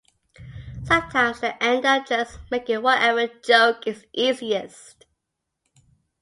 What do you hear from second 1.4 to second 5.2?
they end up just making whatever joke is easiest.